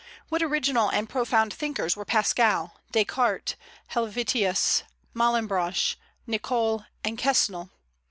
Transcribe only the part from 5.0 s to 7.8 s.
Malebranche, Nicole, and Quesnel!